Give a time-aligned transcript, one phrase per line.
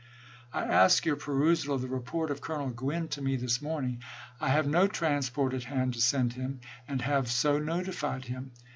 [0.51, 4.01] I ask your perusal of the report of Colonel Gwynn to me, this morning.
[4.39, 8.51] I have no transport at hand to send him, and have so notified him.